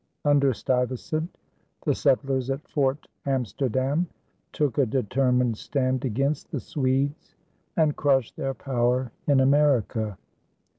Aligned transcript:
Under 0.25 0.51
Stuyvesant 0.51 1.29
the 1.85 1.93
settlers 1.93 2.49
at 2.49 2.67
Fort 2.67 3.07
Amsterdam 3.27 4.07
took 4.51 4.79
a 4.79 4.85
determined 4.87 5.59
stand 5.59 6.03
against 6.05 6.49
the 6.49 6.59
Swedes 6.59 7.35
and 7.77 7.95
crushed 7.95 8.35
their 8.35 8.55
power 8.55 9.11
in 9.27 9.39
America. 9.39 10.17